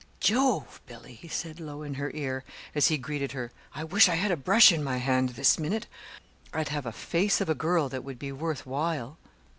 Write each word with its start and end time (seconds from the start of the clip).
"Jove! 0.19 0.81
Billy," 0.87 1.13
he 1.13 1.27
said 1.27 1.59
low 1.59 1.83
in 1.83 1.93
her 1.93 2.09
ear, 2.15 2.43
as 2.73 2.87
he 2.87 2.97
greeted 2.97 3.33
her, 3.33 3.51
"I 3.75 3.83
wish 3.83 4.09
I 4.09 4.15
had 4.15 4.31
a 4.31 4.35
brush 4.35 4.71
in 4.71 4.83
my 4.83 4.97
hand 4.97 5.29
this 5.35 5.59
minute. 5.59 5.85
I'd 6.51 6.69
have 6.69 6.87
a 6.87 6.91
'Face 6.91 7.39
of 7.39 7.49
a 7.49 7.53
Girl' 7.53 7.87
that 7.89 8.03
would 8.03 8.17
be 8.17 8.31
worth 8.31 8.65
while!" 8.65 9.19